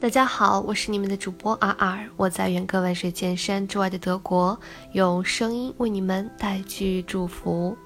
[0.00, 4.56] 大家好，我是你们的主播阿尔，我在远隔万水千山之外的德国，
[4.92, 7.76] 用声音为你们带去祝福。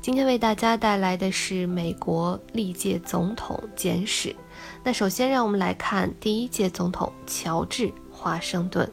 [0.00, 4.34] 今天为大家带来的是美国历届总统简史。
[4.82, 8.90] 那首先让我们来看第一届总统乔治·华盛顿。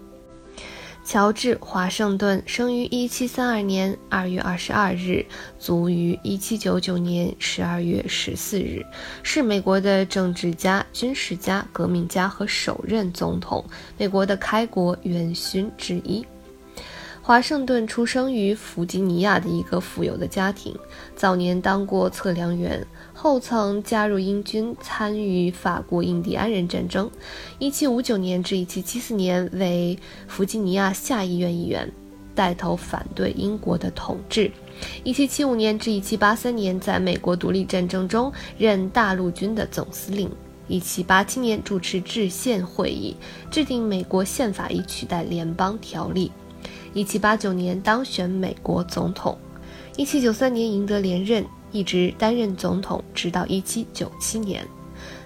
[1.07, 5.25] 乔治·华盛顿生于1732年2月22日，
[5.57, 8.85] 卒于1799年12月14日，
[9.23, 13.63] 是美国的政治家、军事家、革命家和首任总统，
[13.97, 16.25] 美国的开国元勋之一。
[17.27, 20.73] 华盛顿出生于弗吉尼亚的一个富有的家庭，
[21.13, 27.11] 早年当过测量员，后曾加入英军，参与法国印第安人战争。
[27.59, 29.99] 1759年至1774年为
[30.29, 31.91] 弗吉尼亚下议院议员，
[32.33, 34.49] 带头反对英国的统治。
[35.03, 40.31] 1775年至1783年在美国独立战争中任大陆军的总司令。
[40.69, 43.17] 1787年主持制宪会议，
[43.51, 46.31] 制定美国宪法以取代联邦条例。
[46.93, 49.37] 一七八九年当选美国总统，
[49.95, 54.65] 一七九三年赢得连任，一直担任总统，直到一七九七年。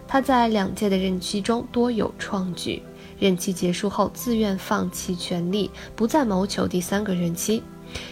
[0.07, 2.81] 他在两届的任期中多有创举。
[3.17, 7.61] 任期结束后，自愿放弃权力，不再谋求第三个任期。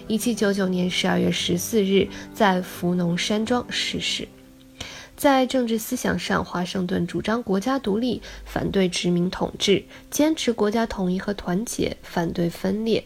[0.08, 4.27] 一七九九年十二月十四日，在福农山庄逝世。
[5.17, 13.03] 在政治思想上，华盛顿主张国家独立，反对殖民统治，坚持国家统一和团结，反对分裂。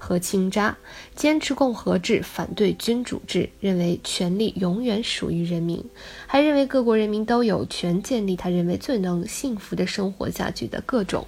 [0.00, 0.74] 和倾轧，
[1.14, 5.84] 坚持共和制，反对君主制，认为权力永远属于人民，
[6.26, 11.26] 还认为各国人民都有权建立他认为最能幸福的生活下去的各种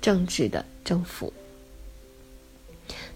[0.00, 1.32] 政治的政府。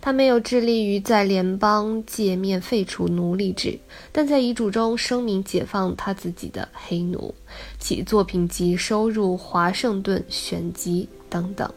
[0.01, 3.79] 他没有致力于在联邦界面废除奴隶制，
[4.13, 7.35] 但在遗嘱中声明解放他自己的黑奴。
[7.79, 11.73] 其作品集收入《华盛顿选集》等等。